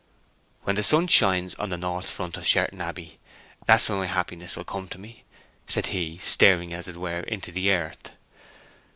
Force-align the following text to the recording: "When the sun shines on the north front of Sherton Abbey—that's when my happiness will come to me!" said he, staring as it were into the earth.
"When 0.63 0.77
the 0.77 0.81
sun 0.81 1.05
shines 1.05 1.53
on 1.53 1.69
the 1.69 1.77
north 1.77 2.09
front 2.09 2.35
of 2.35 2.47
Sherton 2.47 2.81
Abbey—that's 2.81 3.87
when 3.87 3.99
my 3.99 4.07
happiness 4.07 4.55
will 4.55 4.63
come 4.63 4.87
to 4.87 4.97
me!" 4.97 5.25
said 5.67 5.85
he, 5.93 6.17
staring 6.17 6.73
as 6.73 6.87
it 6.87 6.97
were 6.97 7.19
into 7.19 7.51
the 7.51 7.69
earth. 7.71 8.15